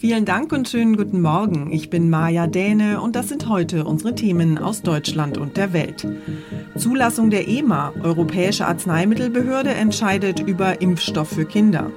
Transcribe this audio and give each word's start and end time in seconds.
Vielen 0.00 0.24
Dank 0.24 0.50
und 0.54 0.66
schönen 0.66 0.96
guten 0.96 1.20
Morgen. 1.20 1.70
Ich 1.72 1.90
bin 1.90 2.08
Maja 2.08 2.46
Däne 2.46 3.02
und 3.02 3.14
das 3.14 3.28
sind 3.28 3.50
heute 3.50 3.84
unsere 3.84 4.14
Themen 4.14 4.56
aus 4.56 4.80
Deutschland 4.80 5.36
und 5.36 5.58
der 5.58 5.74
Welt. 5.74 6.08
Zulassung 6.74 7.28
der 7.28 7.46
EMA, 7.46 7.92
Europäische 8.02 8.66
Arzneimittelbehörde, 8.66 9.68
entscheidet 9.68 10.40
über 10.40 10.80
Impfstoff 10.80 11.28
für 11.28 11.44
Kinder. 11.44 11.92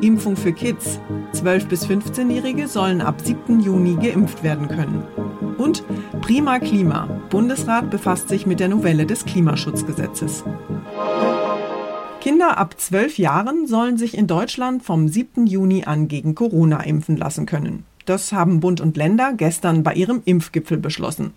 Impfung 0.00 0.34
für 0.34 0.52
Kids. 0.52 0.98
12- 1.32 1.68
bis 1.68 1.86
15-Jährige 1.86 2.66
sollen 2.66 3.00
ab 3.00 3.20
7. 3.22 3.60
Juni 3.60 3.94
geimpft 3.94 4.42
werden 4.42 4.66
können. 4.66 5.04
Und 5.58 5.84
Prima 6.20 6.58
Klima. 6.58 7.08
Bundesrat 7.30 7.88
befasst 7.88 8.28
sich 8.28 8.46
mit 8.46 8.58
der 8.58 8.68
Novelle 8.68 9.06
des 9.06 9.24
Klimaschutzgesetzes. 9.24 10.42
Kinder 12.20 12.58
ab 12.58 12.74
zwölf 12.78 13.16
Jahren 13.16 13.68
sollen 13.68 13.96
sich 13.96 14.18
in 14.18 14.26
Deutschland 14.26 14.82
vom 14.82 15.08
7. 15.08 15.46
Juni 15.46 15.84
an 15.84 16.08
gegen 16.08 16.34
Corona 16.34 16.80
impfen 16.80 17.16
lassen 17.16 17.46
können. 17.46 17.84
Das 18.06 18.32
haben 18.32 18.58
Bund 18.58 18.80
und 18.80 18.96
Länder 18.96 19.34
gestern 19.36 19.84
bei 19.84 19.94
ihrem 19.94 20.22
Impfgipfel 20.24 20.78
beschlossen. 20.78 21.32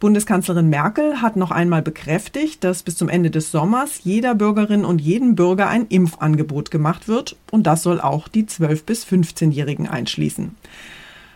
Bundeskanzlerin 0.00 0.68
Merkel 0.68 1.22
hat 1.22 1.36
noch 1.36 1.52
einmal 1.52 1.82
bekräftigt, 1.82 2.64
dass 2.64 2.82
bis 2.82 2.96
zum 2.96 3.08
Ende 3.08 3.30
des 3.30 3.52
Sommers 3.52 4.00
jeder 4.02 4.34
Bürgerin 4.34 4.84
und 4.84 5.00
jedem 5.00 5.36
Bürger 5.36 5.68
ein 5.68 5.86
Impfangebot 5.86 6.72
gemacht 6.72 7.06
wird 7.06 7.36
und 7.52 7.66
das 7.66 7.84
soll 7.84 8.00
auch 8.00 8.26
die 8.26 8.44
12- 8.44 8.84
bis 8.84 9.06
15-Jährigen 9.06 9.88
einschließen. 9.88 10.56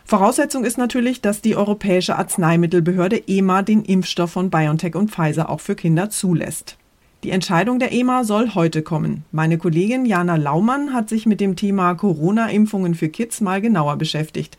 Voraussetzung 0.04 0.64
ist 0.64 0.76
natürlich, 0.76 1.20
dass 1.20 1.41
die 1.41 1.56
Europäische 1.56 2.16
Arzneimittelbehörde 2.16 3.28
EMA 3.28 3.62
den 3.62 3.84
Impfstoff 3.84 4.32
von 4.32 4.50
BioNTech 4.50 4.97
und 4.97 5.12
Pfizer 5.12 5.50
auch 5.50 5.60
für 5.60 5.76
Kinder 5.76 6.10
zulässt. 6.10 6.76
Die 7.24 7.30
Entscheidung 7.30 7.78
der 7.78 7.92
EMA 7.92 8.24
soll 8.24 8.56
heute 8.56 8.82
kommen. 8.82 9.24
Meine 9.30 9.56
Kollegin 9.56 10.06
Jana 10.06 10.34
Laumann 10.34 10.92
hat 10.92 11.08
sich 11.08 11.24
mit 11.24 11.40
dem 11.40 11.54
Thema 11.54 11.94
Corona-Impfungen 11.94 12.96
für 12.96 13.08
Kids 13.08 13.40
mal 13.40 13.60
genauer 13.60 13.96
beschäftigt. 13.96 14.58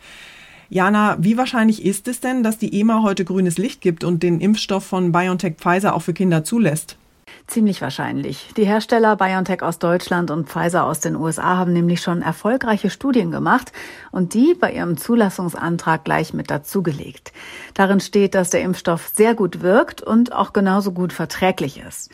Jana, 0.70 1.18
wie 1.20 1.36
wahrscheinlich 1.36 1.84
ist 1.84 2.08
es 2.08 2.22
denn, 2.22 2.42
dass 2.42 2.58
die 2.58 2.80
EMA 2.80 3.04
heute 3.04 3.26
grünes 3.26 3.58
Licht 3.58 3.82
gibt 3.82 4.06
und 4.06 4.24
den 4.24 4.40
Impfstoff 4.40 4.86
von 4.86 5.12
BioNTech 5.12 5.56
Pfizer 5.58 5.94
auch 5.94 6.04
für 6.04 6.14
Kinder 6.14 6.46
zulässt? 6.46 6.98
Ziemlich 7.46 7.82
wahrscheinlich. 7.82 8.52
Die 8.56 8.66
Hersteller 8.66 9.18
BioNTech 9.18 9.62
aus 9.64 9.78
Deutschland 9.78 10.32
und 10.32 10.48
Pfizer 10.48 10.86
aus 10.86 11.02
den 11.02 11.16
USA 11.16 11.58
haben 11.58 11.74
nämlich 11.74 12.02
schon 12.02 12.22
erfolgreiche 12.22 12.90
Studien 12.90 13.32
gemacht 13.32 13.74
und 14.12 14.34
die 14.34 14.54
bei 14.54 14.72
ihrem 14.72 14.98
Zulassungsantrag 14.98 16.06
gleich 16.06 16.34
mit 16.34 16.50
dazugelegt. 16.50 17.34
Darin 17.74 18.00
steht, 18.00 18.34
dass 18.34 18.50
der 18.50 18.62
Impfstoff 18.62 19.10
sehr 19.14 19.36
gut 19.36 19.62
wirkt 19.62 20.02
und 20.02 20.32
auch 20.32 20.54
genauso 20.54 20.94
gut 20.94 21.12
verträglich 21.12 21.80
ist. 21.80 22.12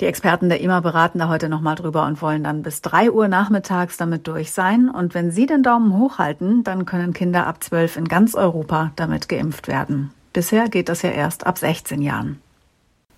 Die 0.00 0.06
Experten 0.06 0.48
der 0.48 0.62
EMA 0.62 0.80
beraten 0.80 1.18
da 1.18 1.28
heute 1.28 1.50
nochmal 1.50 1.74
drüber 1.74 2.06
und 2.06 2.22
wollen 2.22 2.42
dann 2.42 2.62
bis 2.62 2.80
drei 2.80 3.10
Uhr 3.10 3.28
nachmittags 3.28 3.98
damit 3.98 4.26
durch 4.26 4.50
sein. 4.50 4.88
Und 4.88 5.12
wenn 5.12 5.30
Sie 5.30 5.44
den 5.44 5.62
Daumen 5.62 5.96
hochhalten, 5.98 6.64
dann 6.64 6.86
können 6.86 7.12
Kinder 7.12 7.46
ab 7.46 7.62
zwölf 7.62 7.98
in 7.98 8.08
ganz 8.08 8.34
Europa 8.34 8.92
damit 8.96 9.28
geimpft 9.28 9.68
werden. 9.68 10.10
Bisher 10.32 10.68
geht 10.68 10.88
das 10.88 11.02
ja 11.02 11.10
erst 11.10 11.46
ab 11.46 11.58
16 11.58 12.00
Jahren. 12.00 12.40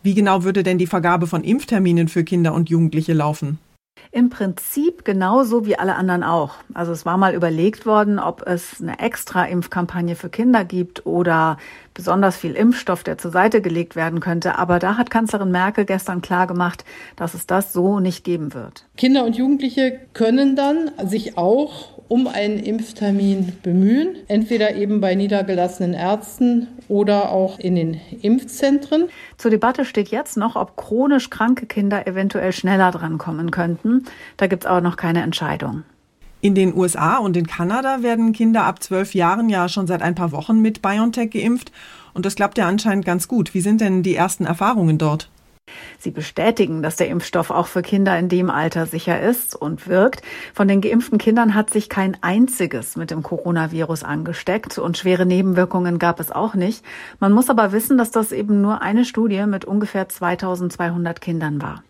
Wie 0.03 0.15
genau 0.15 0.43
würde 0.43 0.63
denn 0.63 0.79
die 0.79 0.87
Vergabe 0.87 1.27
von 1.27 1.45
Impfterminen 1.45 2.09
für 2.09 2.25
Kinder 2.25 2.55
und 2.55 2.69
Jugendliche 2.69 3.13
laufen? 3.13 3.59
Im 4.11 4.31
Prinzip 4.31 5.05
genauso 5.05 5.65
wie 5.65 5.79
alle 5.79 5.95
anderen 5.95 6.23
auch. 6.23 6.55
Also 6.75 6.93
es 6.93 7.07
war 7.07 7.17
mal 7.17 7.35
überlegt 7.35 7.87
worden, 7.87 8.19
ob 8.19 8.47
es 8.47 8.81
eine 8.81 8.99
extra 8.99 9.45
Impfkampagne 9.45 10.17
für 10.17 10.29
Kinder 10.29 10.65
gibt 10.65 11.07
oder 11.07 11.57
besonders 11.95 12.37
viel 12.37 12.53
Impfstoff, 12.53 13.03
der 13.03 13.19
zur 13.19 13.31
Seite 13.31 13.61
gelegt 13.61 13.97
werden 13.97 14.21
könnte. 14.21 14.59
Aber 14.59 14.79
da 14.79 14.97
hat 14.97 15.11
Kanzlerin 15.11 15.51
Merkel 15.51 15.85
gestern 15.85 16.23
klar 16.23 16.47
gemacht, 16.47 16.85
dass 17.17 17.35
es 17.35 17.47
das 17.47 17.73
so 17.73 18.01
nicht 18.01 18.25
geben 18.25 18.55
wird. 18.55 18.87
Kinder 18.97 19.25
und 19.25 19.37
Jugendliche 19.37 20.01
können 20.13 20.57
dann 20.57 20.91
sich 21.05 21.37
auch 21.39 22.03
um 22.13 22.27
einen 22.27 22.59
Impftermin 22.59 23.55
bemühen, 23.63 24.17
entweder 24.29 24.75
eben 24.75 25.01
bei 25.01 25.15
niedergelassenen 25.15 25.95
Ärzten 25.95 26.69
oder 26.89 27.31
auch 27.31 27.59
in 27.59 27.75
den 27.75 28.00
Impfzentren. 28.21 29.09
Zur 29.38 29.50
Debatte 29.50 29.87
steht 29.87 30.09
jetzt 30.09 30.37
noch, 30.37 30.55
ob 30.55 30.77
chronisch 30.77 31.31
kranke 31.31 31.65
Kinder 31.65 32.06
eventuell 32.06 32.53
schneller 32.53 32.91
drankommen 32.91 33.50
könnten. 33.50 34.05
Da 34.37 34.47
gibt 34.47 34.65
es 34.65 34.71
aber 34.71 34.83
noch 34.83 34.97
keine 34.97 35.23
Entscheidung. 35.23 35.85
In 36.43 36.56
den 36.56 36.77
USA 36.77 37.19
und 37.19 37.37
in 37.37 37.47
Kanada 37.47 38.03
werden 38.03 38.33
Kinder 38.33 38.65
ab 38.65 38.83
zwölf 38.83 39.15
Jahren 39.15 39.49
ja 39.49 39.69
schon 39.69 39.87
seit 39.87 40.03
ein 40.03 40.17
paar 40.17 40.33
Wochen 40.33 40.61
mit 40.61 40.83
BioNTech 40.83 41.31
geimpft. 41.31 41.71
Und 42.15 42.27
das 42.27 42.35
klappt 42.35 42.59
ja 42.59 42.67
anscheinend 42.67 43.05
ganz 43.05 43.29
gut. 43.29 43.55
Wie 43.55 43.61
sind 43.61 43.81
denn 43.81 44.03
die 44.03 44.17
ersten 44.17 44.44
Erfahrungen 44.44 44.99
dort? 44.99 45.31
Sie 46.00 46.11
bestätigen, 46.11 46.83
dass 46.83 46.97
der 46.97 47.06
Impfstoff 47.11 47.53
auch 47.53 47.69
für 47.69 47.83
Kinder 47.83 48.19
in 48.19 48.29
dem 48.29 48.50
Alter 48.50 48.87
sicher 48.87 49.21
ist 49.21 49.55
und 49.55 49.87
wirkt. 49.87 50.23
Von 50.53 50.67
den 50.67 50.81
geimpften 50.81 51.19
Kindern 51.19 51.55
hat 51.55 51.71
sich 51.71 51.89
kein 51.89 52.17
einziges 52.23 52.97
mit 52.97 53.12
dem 53.12 53.23
Coronavirus 53.23 54.03
angesteckt 54.03 54.79
und 54.79 54.99
schwere 54.99 55.27
Nebenwirkungen 55.27 56.00
gab 56.00 56.19
es 56.19 56.33
auch 56.33 56.55
nicht. 56.55 56.85
Man 57.21 57.31
muss 57.31 57.50
aber 57.50 57.71
wissen, 57.71 57.99
dass 57.99 58.11
das 58.11 58.33
eben 58.33 58.61
nur 58.61 58.83
eine 58.83 59.05
Studie 59.05 59.47
mit 59.47 59.65
ungefähr 59.65 60.09
2200 60.09 61.21
Kindern 61.21 61.62
war. 61.62 61.85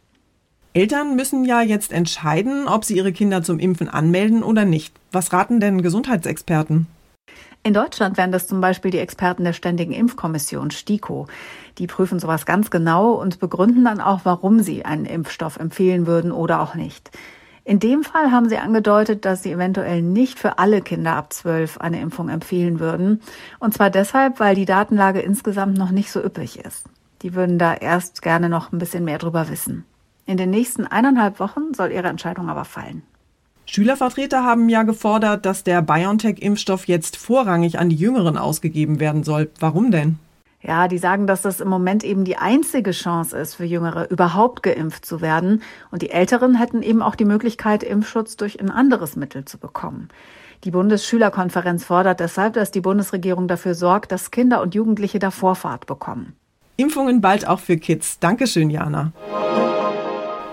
Eltern 0.75 1.17
müssen 1.17 1.45
ja 1.45 1.61
jetzt 1.61 1.93
entscheiden, 1.93 2.67
ob 2.67 2.85
sie 2.85 2.97
ihre 2.97 3.13
Kinder 3.13 3.43
zum 3.43 3.59
Impfen 3.59 3.91
anmelden 3.91 4.43
oder 4.43 4.65
nicht. 4.65 4.95
Was 5.11 5.33
raten 5.33 5.61
denn 5.61 5.83
Gesundheitsexperten? 5.83 6.87
In 7.63 7.75
Deutschland 7.75 8.17
wären 8.17 8.33
das 8.33 8.49
zum 8.49 8.63
Beispiel 8.63 8.91
die 8.91 8.99
Experten 8.99 9.45
der 9.45 9.53
Ständigen 9.53 9.93
Impfkommission 9.93 10.71
STIKO. 10.71 11.27
Die 11.77 11.87
prüfen 11.87 12.19
sowas 12.19 12.47
ganz 12.47 12.71
genau 12.71 13.13
und 13.13 13.39
begründen 13.39 13.85
dann 13.85 14.01
auch, 14.01 14.21
warum 14.25 14.61
sie 14.61 14.85
einen 14.85 15.05
Impfstoff 15.05 15.59
empfehlen 15.59 16.07
würden 16.07 16.33
oder 16.33 16.61
auch 16.61 16.75
nicht. 16.75 17.11
In 17.65 17.79
dem 17.79 18.03
Fall 18.03 18.33
haben 18.33 18.49
sie 18.49 18.57
angedeutet, 18.57 19.27
dass 19.27 19.43
sie 19.43 19.53
eventuell 19.53 20.01
nicht 20.01 20.39
für 20.39 20.59
alle 20.59 20.81
Kinder 20.81 21.15
ab 21.15 21.33
12 21.35 21.79
eine 21.79 22.01
Impfung 22.01 22.31
empfehlen 22.31 22.81
würden. 22.81 23.21
Und 23.61 23.75
zwar 23.75 23.91
deshalb, 23.91 24.41
weil 24.41 24.55
die 24.55 24.65
Datenlage 24.65 25.21
insgesamt 25.21 25.77
noch 25.77 25.91
nicht 25.91 26.11
so 26.11 26.21
üppig 26.25 26.59
ist. 26.59 26.87
Die 27.21 27.35
würden 27.35 27.59
da 27.59 27.75
erst 27.75 28.23
gerne 28.23 28.49
noch 28.49 28.73
ein 28.73 28.79
bisschen 28.79 29.05
mehr 29.05 29.19
drüber 29.19 29.49
wissen. 29.49 29.85
In 30.27 30.37
den 30.37 30.51
nächsten 30.51 30.87
eineinhalb 30.87 31.41
Wochen 31.41 31.75
soll 31.75 31.91
ihre 31.91 32.09
Entscheidung 32.09 32.49
aber 32.49 32.65
fallen. 32.65 33.03
Schülervertreter 33.67 34.45
haben 34.45 34.69
ja 34.69 34.83
gefordert, 34.83 35.47
dass 35.47 35.65
der 35.65 35.83
BioNTech-Impfstoff 35.83 36.89
jetzt 36.89 37.17
vorrangig 37.17 37.79
an 37.79 37.89
die 37.89 37.97
Jüngeren 37.97 38.37
ausgegeben 38.37 39.01
werden 39.01 39.25
soll. 39.25 39.51
Warum 39.61 39.91
denn? 39.91 40.19
Ja, 40.63 40.87
die 40.87 40.99
sagen, 40.99 41.27
dass 41.27 41.43
das 41.43 41.61
im 41.61 41.69
Moment 41.69 42.05
eben 42.05 42.25
die 42.25 42.37
einzige 42.37 42.93
Chance 42.93 43.37
ist 43.37 43.57
für 43.57 43.65
Jüngere, 43.65 44.09
überhaupt 44.11 44.63
geimpft 44.63 45.05
zu 45.05 45.21
werden. 45.21 45.63
Und 45.91 46.03
die 46.03 46.11
Älteren 46.11 46.55
hätten 46.57 46.83
eben 46.83 47.03
auch 47.03 47.17
die 47.17 47.25
Möglichkeit, 47.25 47.83
Impfschutz 47.83 48.37
durch 48.37 48.61
ein 48.61 48.71
anderes 48.71 49.17
Mittel 49.17 49.45
zu 49.45 49.59
bekommen. 49.59 50.09
Die 50.63 50.71
Bundesschülerkonferenz 50.71 51.85
fordert 51.85 52.21
deshalb, 52.21 52.55
dass 52.55 52.71
die 52.71 52.81
Bundesregierung 52.81 53.49
dafür 53.49 53.75
sorgt, 53.75 54.13
dass 54.13 54.31
Kinder 54.31 54.63
und 54.63 54.77
Jugendliche 54.77 55.19
da 55.19 55.33
Vorfahrt 55.33 55.87
bekommen. 55.87 56.37
Impfungen 56.77 57.21
bald 57.21 57.47
auch 57.49 57.59
für 57.59 57.77
Kids. 57.77 58.21
Dankeschön, 58.21 58.71
Jana. 58.71 59.13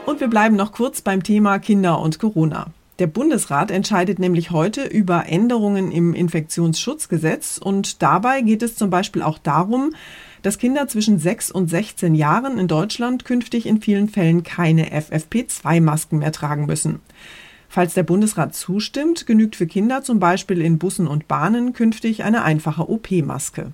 Und 0.10 0.22
wir 0.22 0.28
bleiben 0.28 0.56
noch 0.56 0.72
kurz 0.72 1.04
beim 1.04 1.22
Thema 1.22 1.60
Kinder 1.60 2.00
und 2.00 2.18
Corona. 2.18 2.72
Der 2.98 3.06
Bundesrat 3.06 3.70
entscheidet 3.70 4.18
nämlich 4.18 4.50
heute 4.50 4.82
über 4.86 5.28
Änderungen 5.28 5.92
im 5.92 6.16
Infektionsschutzgesetz 6.16 7.60
und 7.60 8.02
dabei 8.02 8.42
geht 8.42 8.64
es 8.64 8.76
zum 8.76 8.90
Beispiel 8.90 9.22
auch 9.22 9.38
darum, 9.38 9.94
dass 10.42 10.58
Kinder 10.58 10.88
zwischen 10.88 11.20
6 11.20 11.52
und 11.52 11.70
16 11.70 12.16
Jahren 12.16 12.58
in 12.58 12.68
Deutschland 12.68 13.24
künftig 13.24 13.68
in 13.68 13.82
vielen 13.82 14.10
Fällen 14.10 14.42
keine 14.42 15.00
FFP2-Masken 15.00 16.18
mehr 16.18 16.32
tragen 16.32 16.66
müssen. 16.66 17.02
Falls 17.68 17.94
der 17.94 18.02
Bundesrat 18.02 18.56
zustimmt, 18.56 19.28
genügt 19.28 19.56
für 19.56 19.68
Kinder 19.68 20.02
zum 20.02 20.20
Beispiel 20.20 20.60
in 20.60 20.80
Bussen 20.80 21.06
und 21.06 21.28
Bahnen 21.28 21.74
künftig 21.74 22.24
eine 22.24 22.42
einfache 22.42 22.90
OP-Maske. 22.90 23.74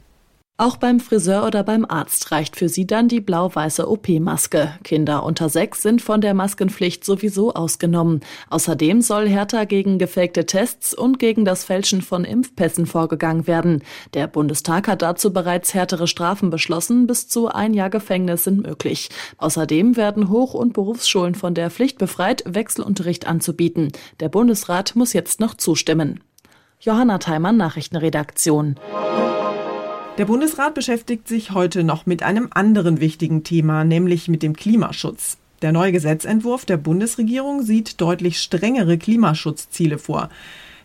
Auch 0.57 0.78
beim 0.78 1.02
Friseur 1.02 1.46
oder 1.46 1.63
beim 1.63 1.84
Arzt 1.84 2.31
reicht 2.31 2.56
für 2.56 2.69
sie 2.69 2.88
dann 2.88 3.10
die 3.10 3.19
blau-weiße 3.19 3.90
OP-Maske. 3.90 4.72
Kinder 4.86 5.24
unter 5.24 5.50
sechs 5.50 5.81
sind 5.81 6.02
von 6.02 6.22
der 6.22 6.34
Maskenpflicht 6.34 7.04
sowieso 7.04 7.54
ausgenommen. 7.54 8.22
Außerdem 8.50 9.02
soll 9.02 9.28
härter 9.28 9.66
gegen 9.66 10.00
gefakte 10.00 10.46
Tests 10.46 10.94
und 10.94 11.19
gegen 11.19 11.44
das 11.44 11.66
Fälschen 11.66 12.02
von 12.02 12.24
Impfpässen 12.24 12.86
vorgegangen 12.86 13.48
werden. 13.48 13.84
Der 14.13 14.28
Bundestag 14.28 14.88
hat 14.88 15.02
dazu 15.02 15.34
bereits 15.34 15.74
härtere 15.74 16.07
Strafen 16.07 16.52
beschlossen. 16.52 17.06
Bis 17.06 17.28
zu 17.28 17.50
ein 17.50 17.74
Jahr 17.74 17.90
Gefängnis 17.90 18.46
sind 18.46 18.66
möglich. 18.66 19.10
Außerdem 19.38 19.98
werden 19.98 20.30
Hoch- 20.30 20.54
und 20.54 20.72
Berufsschulen 20.72 21.36
von 21.36 21.54
der 21.54 21.69
Pflicht 21.69 21.98
befreit, 21.98 22.44
Wechselunterricht 22.48 23.28
anzubieten. 23.28 23.92
Der 24.22 24.30
Bundesrat 24.30 24.96
muss 24.96 25.12
jetzt 25.12 25.42
noch 25.42 25.56
zustimmen. 25.56 26.22
Johanna 26.80 27.18
Theimann, 27.18 27.57
Nachrichtenredaktion. 27.57 28.75
Der 30.17 30.23
Bundesrat 30.23 30.73
beschäftigt 30.73 31.27
sich 31.27 31.51
heute 31.51 31.83
noch 31.83 32.06
mit 32.06 32.23
einem 32.23 32.47
anderen 32.51 33.01
wichtigen 33.01 33.44
Thema, 33.44 33.83
nämlich 33.83 34.29
mit 34.29 34.44
dem 34.44 34.56
Klimaschutz. 34.56 35.38
Der 35.62 35.73
neue 35.73 35.91
Gesetzentwurf 35.91 36.63
der 36.63 36.77
Bundesregierung 36.77 37.63
sieht 37.63 38.00
deutlich 38.00 38.39
strengere 38.39 38.97
Klimaschutzziele 38.97 39.97
vor. 39.97 40.29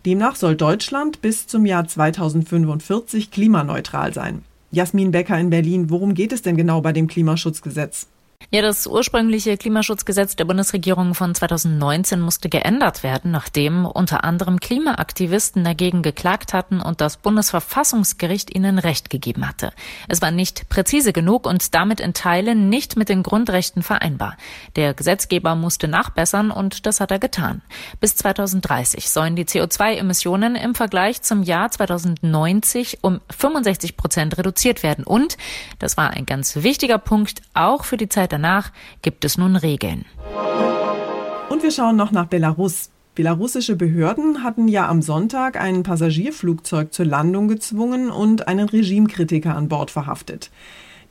Demnach 0.05 0.35
soll 0.35 0.56
Deutschland 0.56 1.23
bis 1.23 1.47
zum 1.47 1.65
Jahr 1.65 1.87
2045 1.87 3.31
klimaneutral 3.31 4.12
sein. 4.12 4.43
Jasmin 4.73 5.12
Becker 5.12 5.38
in 5.38 5.50
Berlin, 5.50 5.91
worum 5.91 6.15
geht 6.15 6.33
es 6.33 6.43
denn 6.43 6.56
genau 6.56 6.81
bei 6.81 6.93
dem 6.93 7.06
Klimaschutzgesetz? 7.06 8.09
Ja, 8.52 8.62
das 8.62 8.88
ursprüngliche 8.88 9.56
Klimaschutzgesetz 9.56 10.35
der 10.35 10.44
Bundesregierung 10.44 11.14
von 11.14 11.37
2019 11.37 12.20
musste 12.20 12.49
geändert 12.49 13.05
werden, 13.05 13.31
nachdem 13.31 13.87
unter 13.87 14.25
anderem 14.25 14.58
Klimaaktivisten 14.58 15.62
dagegen 15.62 16.02
geklagt 16.02 16.52
hatten 16.52 16.81
und 16.81 17.00
das 17.00 17.17
Bundesverfassungsgericht 17.19 18.52
ihnen 18.52 18.81
Recht 18.81 19.08
gegeben 19.08 19.47
hatte. 19.47 19.73
Es 20.08 20.20
war 20.20 20.32
nicht 20.32 20.69
präzise 20.69 21.12
genug 21.12 21.47
und 21.47 21.76
damit 21.76 22.00
in 22.00 22.12
Teilen 22.12 22.69
nicht 22.69 22.97
mit 22.97 23.08
den 23.08 23.23
Grundrechten 23.23 23.85
vereinbar. 23.85 24.37
Der 24.75 24.94
Gesetzgeber 24.94 25.55
musste 25.55 25.87
nachbessern 25.87 26.50
und 26.50 26.87
das 26.87 26.99
hat 26.99 27.12
er 27.12 27.20
getan. 27.20 27.62
Bis 28.00 28.17
2030 28.17 29.11
sollen 29.11 29.37
die 29.37 29.44
CO2-Emissionen 29.44 30.56
im 30.56 30.75
Vergleich 30.75 31.23
zum 31.23 31.44
Jahr 31.44 31.70
2090 31.70 32.99
um 33.02 33.20
65 33.31 33.97
Prozent 33.97 34.38
reduziert 34.38 34.82
werden. 34.82 35.05
Und, 35.05 35.37
das 35.79 35.97
war 35.97 36.11
ein 36.11 36.26
ganz 36.26 36.56
wichtiger 36.56 36.99
Punkt, 36.99 37.43
auch 37.55 37.85
für 37.85 37.97
die 37.97 38.08
Zeit 38.08 38.32
danach 38.32 38.40
gibt 39.03 39.25
es 39.25 39.39
nun 39.39 39.57
Regeln. 39.57 40.05
Und 41.49 41.63
wir 41.63 41.71
schauen 41.71 41.97
noch 41.97 42.13
nach 42.13 42.27
Belarus. 42.27 42.91
Belarussische 43.15 43.77
Behörden 43.77 44.45
hatten 44.45 44.69
ja 44.69 44.89
am 44.89 45.03
Sonntag 45.03 45.61
ein 45.61 45.83
Passagierflugzeug 45.83 46.93
zur 46.93 47.07
Landung 47.07 47.49
gezwungen 47.49 48.09
und 48.09 48.47
einen 48.47 48.69
Regimekritiker 48.69 49.57
an 49.57 49.69
Bord 49.69 49.91
verhaftet. 49.91 50.51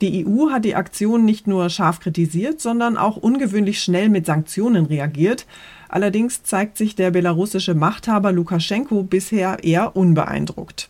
Die 0.01 0.25
EU 0.25 0.49
hat 0.49 0.63
die 0.63 0.75
Aktion 0.75 1.25
nicht 1.25 1.45
nur 1.45 1.69
scharf 1.69 1.99
kritisiert, 1.99 2.61
sondern 2.61 2.95
auch 2.95 3.17
ungewöhnlich 3.17 3.83
schnell 3.83 4.07
mit 4.07 4.25
Sanktionen 4.25 4.85
reagiert. 4.85 5.45
Allerdings 5.89 6.43
zeigt 6.43 6.77
sich 6.77 6.95
der 6.95 7.11
belarussische 7.11 7.75
Machthaber 7.75 8.31
Lukaschenko 8.31 9.03
bisher 9.03 9.61
eher 9.63 9.97
unbeeindruckt. 9.97 10.89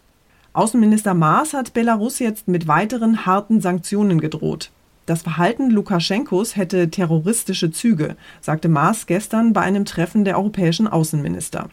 Außenminister 0.53 1.15
Maas 1.15 1.53
hat 1.53 1.74
Belarus 1.74 2.19
jetzt 2.19 2.47
mit 2.47 2.68
weiteren 2.68 3.25
harten 3.25 3.62
Sanktionen 3.62 4.21
gedroht. 4.21 4.71
Das 5.09 5.23
Verhalten 5.23 5.71
Lukaschenkos 5.71 6.56
hätte 6.56 6.91
terroristische 6.91 7.71
Züge, 7.71 8.15
sagte 8.41 8.69
Maas 8.69 9.07
gestern 9.07 9.53
bei 9.53 9.61
einem 9.61 9.83
Treffen 9.83 10.23
der 10.23 10.38
europäischen 10.38 10.88
Außenminister. 10.88 11.67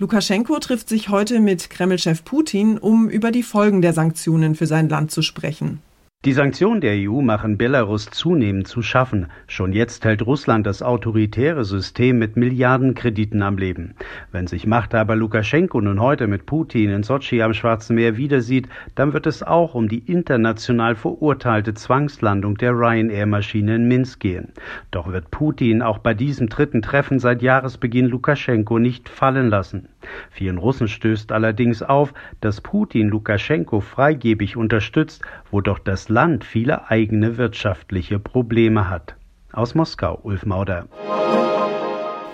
Lukaschenko 0.00 0.58
trifft 0.58 0.88
sich 0.88 1.08
heute 1.08 1.38
mit 1.38 1.70
Kremlchef 1.70 2.24
Putin, 2.24 2.76
um 2.76 3.08
über 3.08 3.30
die 3.30 3.44
Folgen 3.44 3.82
der 3.82 3.92
Sanktionen 3.92 4.56
für 4.56 4.66
sein 4.66 4.88
Land 4.88 5.12
zu 5.12 5.22
sprechen. 5.22 5.80
Die 6.26 6.32
Sanktionen 6.32 6.80
der 6.80 6.96
EU 6.96 7.20
machen 7.20 7.56
Belarus 7.56 8.06
zunehmend 8.06 8.66
zu 8.66 8.82
schaffen. 8.82 9.28
Schon 9.46 9.72
jetzt 9.72 10.04
hält 10.04 10.26
Russland 10.26 10.66
das 10.66 10.82
autoritäre 10.82 11.64
System 11.64 12.18
mit 12.18 12.36
Milliardenkrediten 12.36 13.42
am 13.42 13.56
Leben. 13.58 13.94
Wenn 14.32 14.48
sich 14.48 14.66
Machthaber 14.66 15.14
Lukaschenko 15.14 15.80
nun 15.80 16.00
heute 16.00 16.26
mit 16.26 16.44
Putin 16.44 16.90
in 16.90 17.04
Sochi 17.04 17.42
am 17.42 17.54
Schwarzen 17.54 17.94
Meer 17.94 18.16
wiedersieht, 18.16 18.68
dann 18.96 19.12
wird 19.12 19.28
es 19.28 19.44
auch 19.44 19.76
um 19.76 19.88
die 19.88 20.00
international 20.00 20.96
verurteilte 20.96 21.74
Zwangslandung 21.74 22.56
der 22.56 22.72
Ryanair-Maschine 22.72 23.76
in 23.76 23.86
Minsk 23.86 24.18
gehen. 24.18 24.48
Doch 24.90 25.12
wird 25.12 25.30
Putin 25.30 25.80
auch 25.80 25.98
bei 25.98 26.12
diesem 26.12 26.48
dritten 26.48 26.82
Treffen 26.82 27.20
seit 27.20 27.40
Jahresbeginn 27.40 28.06
Lukaschenko 28.06 28.80
nicht 28.80 29.08
fallen 29.08 29.48
lassen. 29.48 29.90
Vielen 30.30 30.58
Russen 30.58 30.88
stößt 30.88 31.32
allerdings 31.32 31.82
auf, 31.82 32.12
dass 32.40 32.60
Putin 32.60 33.08
Lukaschenko 33.08 33.80
freigebig 33.80 34.56
unterstützt, 34.56 35.22
wo 35.50 35.60
doch 35.60 35.78
das 35.78 36.08
Land 36.08 36.44
viele 36.44 36.90
eigene 36.90 37.36
wirtschaftliche 37.36 38.18
Probleme 38.18 38.88
hat. 38.90 39.16
Aus 39.52 39.74
Moskau, 39.74 40.18
Ulf 40.22 40.44
Mauder. 40.44 40.86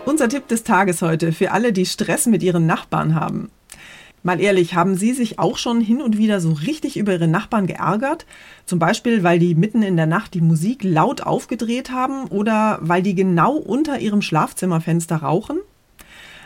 Unser 0.04 0.28
Tipp 0.28 0.48
des 0.48 0.64
Tages 0.64 1.00
heute 1.00 1.32
für 1.32 1.52
alle, 1.52 1.72
die 1.72 1.86
Stress 1.86 2.26
mit 2.26 2.42
ihren 2.42 2.66
Nachbarn 2.66 3.14
haben. 3.14 3.50
Mal 4.24 4.40
ehrlich, 4.40 4.74
haben 4.74 4.94
Sie 4.94 5.12
sich 5.12 5.40
auch 5.40 5.58
schon 5.58 5.80
hin 5.80 6.00
und 6.00 6.16
wieder 6.16 6.40
so 6.40 6.52
richtig 6.52 6.96
über 6.96 7.12
Ihre 7.12 7.26
Nachbarn 7.26 7.66
geärgert? 7.66 8.24
Zum 8.66 8.78
Beispiel, 8.78 9.24
weil 9.24 9.40
die 9.40 9.56
mitten 9.56 9.82
in 9.82 9.96
der 9.96 10.06
Nacht 10.06 10.34
die 10.34 10.40
Musik 10.40 10.84
laut 10.84 11.22
aufgedreht 11.22 11.90
haben 11.90 12.28
oder 12.28 12.78
weil 12.82 13.02
die 13.02 13.16
genau 13.16 13.54
unter 13.54 13.98
Ihrem 13.98 14.22
Schlafzimmerfenster 14.22 15.16
rauchen? 15.16 15.58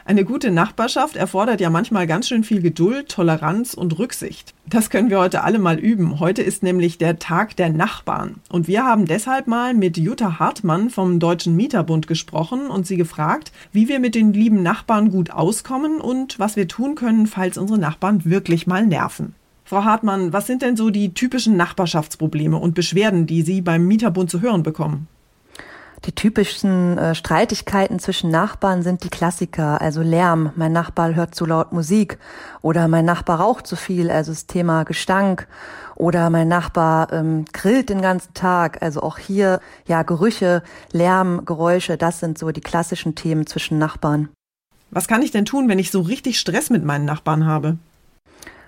Eine 0.09 0.25
gute 0.25 0.53
Nachbarschaft 0.53 1.17
erfordert 1.17 1.61
ja 1.61 1.69
manchmal 1.69 2.07
ganz 2.07 2.29
schön 2.29 2.45
viel 2.45 2.63
Geduld, 2.63 3.09
Toleranz 3.09 3.75
und 3.75 3.99
Rücksicht. 3.99 4.55
Das 4.65 4.89
können 4.89 5.11
wir 5.11 5.19
heute 5.19 5.43
alle 5.43 5.59
mal 5.59 5.81
üben. 5.81 6.21
Heute 6.21 6.43
ist 6.43 6.63
nämlich 6.63 6.97
der 6.97 7.19
Tag 7.19 7.57
der 7.57 7.71
Nachbarn. 7.71 8.37
Und 8.49 8.69
wir 8.69 8.85
haben 8.85 9.07
deshalb 9.07 9.49
mal 9.49 9.75
mit 9.75 9.97
Jutta 9.97 10.39
Hartmann 10.39 10.91
vom 10.91 11.19
Deutschen 11.19 11.57
Mieterbund 11.57 12.07
gesprochen 12.07 12.69
und 12.69 12.87
sie 12.87 12.97
gefragt, 12.97 13.51
wie 13.73 13.89
wir 13.89 13.99
mit 13.99 14.15
den 14.15 14.33
lieben 14.33 14.63
Nachbarn 14.63 15.11
gut 15.11 15.33
auskommen 15.33 16.01
und 16.01 16.39
was 16.39 16.55
wir 16.55 16.69
tun 16.69 16.95
können, 16.95 17.27
falls 17.27 17.59
unsere 17.59 17.81
Nachbarn 17.81 18.25
wirklich 18.25 18.69
mal 18.69 18.87
nerven. 18.87 19.35
Frau 19.65 19.83
Hartmann, 19.83 20.33
was 20.33 20.47
sind 20.47 20.63
denn 20.63 20.77
so 20.77 20.91
die 20.91 21.15
typischen 21.15 21.57
Nachbarschaftsprobleme 21.57 22.57
und 22.57 22.77
Beschwerden, 22.77 23.27
die 23.27 23.43
Sie 23.43 23.61
beim 23.61 23.89
Mieterbund 23.89 24.31
zu 24.31 24.41
hören 24.41 24.63
bekommen? 24.63 25.09
Die 26.07 26.15
typischen 26.15 26.97
äh, 26.99 27.17
Streitigkeiten 27.17 27.99
zwischen 27.99 28.31
Nachbarn 28.31 28.83
sind 28.83 29.03
die 29.03 29.09
Klassiker, 29.09 29.81
also 29.81 30.03
Lärm, 30.03 30.53
mein 30.55 30.73
Nachbar 30.73 31.17
hört 31.17 31.35
zu 31.35 31.47
laut 31.47 31.73
Musik 31.73 32.19
oder 32.63 32.87
mein 32.87 33.05
Nachbar 33.05 33.41
raucht 33.41 33.67
zu 33.67 33.75
viel, 33.75 34.09
also 34.09 34.31
das 34.31 34.47
Thema 34.47 34.85
Gestank 34.85 35.49
oder 35.97 36.31
mein 36.31 36.47
Nachbar 36.47 37.13
ähm, 37.13 37.45
grillt 37.53 37.89
den 37.89 38.03
ganzen 38.03 38.35
Tag, 38.35 38.83
also 38.83 39.03
auch 39.03 39.19
hier 39.19 39.59
ja 39.89 40.05
Gerüche, 40.05 40.63
Lärm, 40.93 41.45
Geräusche, 41.45 41.97
das 41.97 42.21
sind 42.21 42.39
so 42.39 42.53
die 42.53 42.61
klassischen 42.61 43.17
Themen 43.17 43.49
zwischen 43.49 43.79
Nachbarn. 43.79 44.29
Was 44.93 45.09
kann 45.09 45.23
ich 45.23 45.33
denn 45.33 45.45
tun, 45.45 45.69
wenn 45.69 45.81
ich 45.81 45.91
so 45.91 46.03
richtig 46.03 46.39
Stress 46.39 46.71
mit 46.71 46.85
meinen 46.85 47.05
Nachbarn 47.05 47.47
habe? 47.47 47.79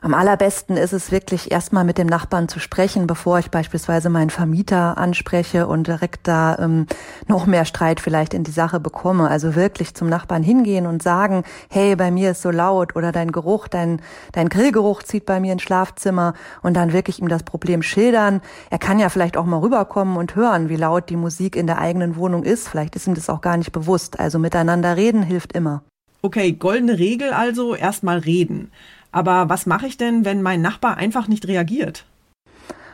Am 0.01 0.15
allerbesten 0.15 0.77
ist 0.77 0.93
es 0.93 1.11
wirklich 1.11 1.51
erstmal 1.51 1.83
mit 1.83 1.99
dem 1.99 2.07
Nachbarn 2.07 2.49
zu 2.49 2.61
sprechen, 2.61 3.09
bevor 3.09 3.41
ich 3.41 3.51
beispielsweise 3.51 4.11
meinen 4.11 4.31
Vermieter 4.31 4.97
anspreche 4.97 5.67
und 5.67 5.89
direkt 5.89 6.29
da 6.29 6.57
ähm, 6.61 6.87
noch 7.27 7.47
mehr 7.47 7.65
Streit 7.65 7.99
vielleicht 7.99 8.33
in 8.33 8.45
die 8.45 8.53
Sache 8.53 8.79
bekomme. 8.79 9.29
Also 9.29 9.57
wirklich 9.57 9.95
zum 9.95 10.09
Nachbarn 10.09 10.45
hingehen 10.45 10.87
und 10.87 11.03
sagen, 11.03 11.43
hey, 11.69 11.97
bei 11.97 12.13
mir 12.13 12.31
ist 12.31 12.43
so 12.43 12.53
laut 12.53 12.95
oder 12.95 13.11
dein 13.11 13.33
Geruch, 13.33 13.67
dein, 13.67 14.01
dein 14.31 14.49
Grillgeruch 14.49 15.03
zieht 15.03 15.27
bei 15.27 15.41
mir 15.41 15.53
ins 15.53 15.63
Schlafzimmer 15.63 16.35
und 16.63 16.75
dann 16.75 16.93
wirklich 16.93 17.19
ihm 17.19 17.29
das 17.29 17.43
Problem 17.43 17.83
schildern. 17.83 18.41
Er 18.71 18.79
kann 18.79 19.01
ja 19.01 19.09
vielleicht 19.09 19.37
auch 19.37 19.47
mal 19.47 19.59
rüberkommen 19.59 20.17
und 20.17 20.37
hören, 20.37 20.69
wie 20.69 20.77
laut 20.77 21.11
die 21.11 21.17
Musik 21.17 21.57
in 21.57 21.67
der 21.67 21.79
eigenen 21.79 22.15
Wohnung 22.15 22.45
ist. 22.45 22.69
Vielleicht 22.69 22.95
ist 22.95 23.09
ihm 23.09 23.15
das 23.15 23.29
auch 23.29 23.41
gar 23.41 23.57
nicht 23.57 23.73
bewusst. 23.73 24.21
Also 24.21 24.39
miteinander 24.39 24.97
reden 24.97 25.25
hilft 25.25 25.55
immer. 25.55 25.83
Okay, 26.21 26.53
goldene 26.53 26.99
Regel 26.99 27.33
also 27.33 27.77
erstmal 27.77 28.19
reden. 28.19 28.73
Aber 29.11 29.49
was 29.49 29.67
mache 29.67 29.87
ich 29.87 29.97
denn, 29.97 30.25
wenn 30.25 30.43
mein 30.43 30.61
Nachbar 30.61 30.97
einfach 30.97 31.29
nicht 31.29 31.47
reagiert? 31.49 32.05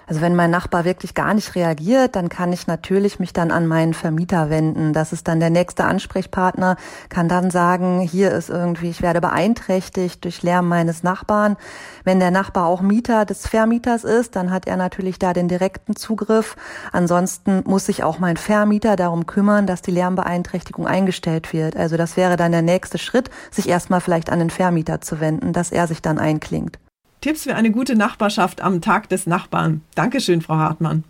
Also 0.07 0.21
wenn 0.21 0.37
mein 0.37 0.51
Nachbar 0.51 0.85
wirklich 0.85 1.15
gar 1.15 1.35
nicht 1.35 1.55
reagiert, 1.55 2.17
dann 2.17 2.29
kann 2.29 2.53
ich 2.53 2.67
natürlich 2.67 3.19
mich 3.19 3.33
dann 3.33 3.51
an 3.51 3.67
meinen 3.67 3.95
Vermieter 3.95 4.51
wenden. 4.51 4.93
Das 4.93 5.13
ist 5.13 5.29
dann 5.29 5.41
der 5.41 5.51
nächste 5.51 5.85
Ansprechpartner, 5.85 6.77
kann 7.09 7.29
dann 7.29 7.51
sagen, 7.51 8.01
hier 8.01 8.31
ist 8.33 8.51
irgendwie, 8.51 8.91
ich 8.91 9.03
werde 9.03 9.21
beeinträchtigt 9.21 10.25
durch 10.25 10.43
Lärm 10.43 10.69
meines 10.69 11.03
Nachbarn. 11.03 11.57
Wenn 12.05 12.21
der 12.21 12.31
Nachbar 12.31 12.67
auch 12.67 12.83
Mieter 12.83 13.25
des 13.25 13.47
Vermieters 13.47 14.05
ist, 14.05 14.37
dann 14.37 14.51
hat 14.51 14.67
er 14.67 14.77
natürlich 14.77 15.19
da 15.19 15.33
den 15.33 15.49
direkten 15.49 15.97
Zugriff. 15.97 16.57
Ansonsten 16.93 17.63
muss 17.67 17.87
sich 17.87 18.05
auch 18.05 18.19
mein 18.19 18.37
Vermieter 18.37 18.97
darum 18.97 19.27
kümmern, 19.27 19.67
dass 19.67 19.83
die 19.83 19.91
Lärmbeeinträchtigung 19.91 20.87
eingestellt 20.87 21.53
wird. 21.53 21.77
Also 21.77 21.97
das 21.97 22.17
wäre 22.17 22.37
dann 22.37 22.53
der 22.53 22.63
nächste 22.63 22.99
Schritt, 22.99 23.31
sich 23.51 23.69
erstmal 23.69 24.01
vielleicht 24.01 24.31
an 24.31 24.39
den 24.39 24.51
Vermieter 24.51 25.01
zu 25.01 25.21
wenden, 25.21 25.53
dass 25.53 25.73
er 25.73 25.87
sich 25.87 26.03
dann 26.03 26.19
einklingt. 26.19 26.79
Tipps 27.25 27.45
für 27.45 27.55
eine 27.55 27.71
gute 27.71 27.97
Nachbarschaft 27.97 28.61
am 28.61 28.83
Tag 28.83 29.09
des 29.09 29.27
Nachbarn. 29.27 29.81
Dankeschön, 29.95 30.43
Frau 30.43 30.57
Hartmann. 30.57 31.05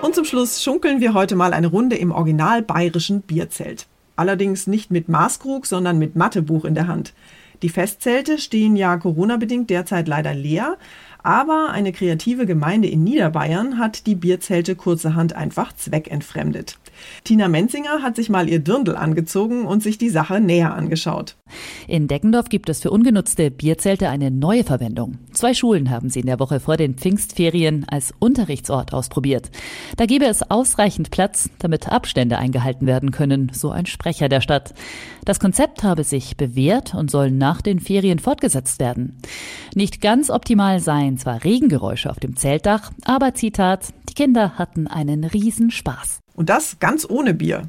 Und 0.00 0.14
zum 0.14 0.24
Schluss 0.24 0.62
schunkeln 0.62 1.02
wir 1.02 1.12
heute 1.12 1.36
mal 1.36 1.52
eine 1.52 1.66
Runde 1.66 1.96
im 1.96 2.12
original 2.12 2.62
bayerischen 2.62 3.20
Bierzelt. 3.20 3.88
Allerdings 4.16 4.66
nicht 4.66 4.90
mit 4.90 5.10
Maßkrug, 5.10 5.66
sondern 5.66 5.98
mit 5.98 6.16
Mathebuch 6.16 6.64
in 6.64 6.74
der 6.74 6.88
Hand. 6.88 7.12
Die 7.60 7.68
Festzelte 7.68 8.38
stehen 8.38 8.74
ja 8.74 8.96
Corona-bedingt 8.96 9.68
derzeit 9.68 10.08
leider 10.08 10.32
leer, 10.32 10.78
aber 11.22 11.68
eine 11.72 11.92
kreative 11.92 12.46
Gemeinde 12.46 12.88
in 12.88 13.04
Niederbayern 13.04 13.76
hat 13.76 14.06
die 14.06 14.14
Bierzelte 14.14 14.76
kurzerhand 14.76 15.34
einfach 15.34 15.74
zweckentfremdet. 15.74 16.78
Tina 17.24 17.48
Menzinger 17.48 18.00
hat 18.00 18.16
sich 18.16 18.30
mal 18.30 18.48
ihr 18.48 18.60
Dirndl 18.60 18.96
angezogen 18.96 19.66
und 19.66 19.82
sich 19.82 19.98
die 19.98 20.08
Sache 20.08 20.40
näher 20.40 20.74
angeschaut. 20.74 21.36
In 21.88 22.08
Deckendorf 22.08 22.48
gibt 22.48 22.68
es 22.68 22.80
für 22.80 22.90
ungenutzte 22.90 23.50
Bierzelte 23.50 24.08
eine 24.08 24.30
neue 24.30 24.64
Verwendung. 24.64 25.18
Zwei 25.32 25.54
Schulen 25.54 25.90
haben 25.90 26.10
sie 26.10 26.20
in 26.20 26.26
der 26.26 26.40
Woche 26.40 26.60
vor 26.60 26.76
den 26.76 26.94
Pfingstferien 26.94 27.86
als 27.88 28.12
Unterrichtsort 28.18 28.92
ausprobiert. 28.92 29.50
Da 29.96 30.06
gäbe 30.06 30.26
es 30.26 30.50
ausreichend 30.50 31.10
Platz, 31.10 31.50
damit 31.58 31.88
Abstände 31.88 32.38
eingehalten 32.38 32.86
werden 32.86 33.10
können, 33.10 33.50
so 33.52 33.70
ein 33.70 33.86
Sprecher 33.86 34.28
der 34.28 34.40
Stadt. 34.40 34.74
Das 35.24 35.40
Konzept 35.40 35.82
habe 35.82 36.04
sich 36.04 36.36
bewährt 36.36 36.94
und 36.94 37.10
soll 37.10 37.30
nach 37.30 37.60
den 37.60 37.80
Ferien 37.80 38.18
fortgesetzt 38.18 38.80
werden. 38.80 39.18
Nicht 39.74 40.00
ganz 40.00 40.30
optimal 40.30 40.80
seien 40.80 41.18
zwar 41.18 41.44
Regengeräusche 41.44 42.10
auf 42.10 42.20
dem 42.20 42.36
Zeltdach, 42.36 42.90
aber 43.04 43.34
Zitat, 43.34 43.88
die 44.08 44.14
Kinder 44.14 44.58
hatten 44.58 44.86
einen 44.86 45.24
Riesenspaß. 45.24 46.20
Und 46.34 46.48
das 46.48 46.78
ganz 46.80 47.08
ohne 47.08 47.34
Bier. 47.34 47.68